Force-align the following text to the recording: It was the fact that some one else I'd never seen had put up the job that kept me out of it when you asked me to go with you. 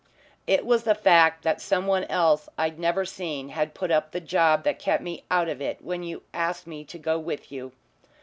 It 0.47 0.65
was 0.65 0.81
the 0.83 0.95
fact 0.95 1.43
that 1.43 1.61
some 1.61 1.85
one 1.85 2.05
else 2.05 2.49
I'd 2.57 2.79
never 2.79 3.05
seen 3.05 3.49
had 3.49 3.75
put 3.75 3.91
up 3.91 4.09
the 4.13 4.19
job 4.19 4.63
that 4.63 4.79
kept 4.79 5.03
me 5.03 5.25
out 5.29 5.47
of 5.47 5.61
it 5.61 5.79
when 5.83 6.01
you 6.01 6.23
asked 6.33 6.65
me 6.65 6.83
to 6.85 6.97
go 6.97 7.19
with 7.19 7.51
you. 7.51 7.71